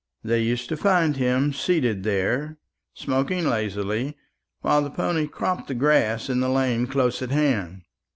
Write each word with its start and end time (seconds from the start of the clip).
They 0.23 0.41
used 0.41 0.67
to 0.69 0.77
find 0.77 1.15
him 1.15 1.53
seated 1.53 2.01
there, 2.01 2.57
smoking 2.95 3.45
lazily, 3.45 4.17
while 4.61 4.81
the 4.81 4.89
pony 4.89 5.27
cropped 5.27 5.67
the 5.67 5.75
grass 5.75 6.27
in 6.27 6.39
the 6.39 6.49
lane 6.49 6.87
close 6.87 7.21
at 7.21 7.29
hand. 7.29 7.83